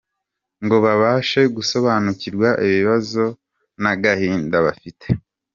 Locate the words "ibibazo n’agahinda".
2.65-4.57